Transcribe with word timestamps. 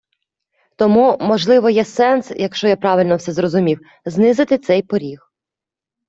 Тому, 0.75 1.17
можливо 1.21 1.69
є 1.69 1.85
сенс, 1.85 2.31
якщо 2.35 2.67
я 2.67 2.75
правильно 2.75 3.15
все 3.15 3.31
зрозумів, 3.31 3.79
знизити 4.05 4.57
цей 4.57 4.81
поріг. 4.81 5.31